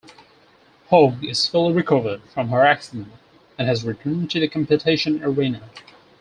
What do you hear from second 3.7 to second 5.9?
returned to the competition arena.